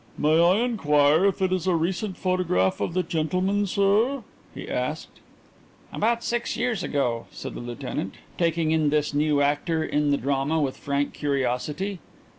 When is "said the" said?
7.29-7.59